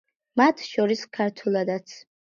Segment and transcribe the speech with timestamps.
[0.39, 1.99] მათ შორის ქართულადაც.